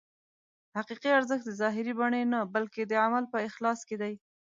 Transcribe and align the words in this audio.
حقیقي 0.77 1.09
ارزښت 1.17 1.43
د 1.47 1.51
ظاهري 1.61 1.93
بڼې 1.99 2.21
نه 2.33 2.39
بلکې 2.55 2.81
د 2.85 2.93
عمل 3.03 3.23
په 3.33 3.37
اخلاص 3.47 3.79
کې 3.87 3.95
دی. 4.01 4.13